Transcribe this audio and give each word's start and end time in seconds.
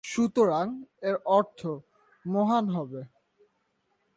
সুতরাং 0.03 0.67
এর 1.01 1.15
অর্থ 1.29 1.59
"মহান" 2.25 2.65
হবে। 2.69 3.01